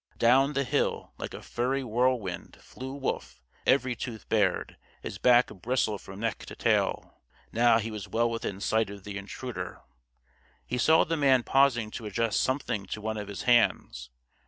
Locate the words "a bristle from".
5.51-6.21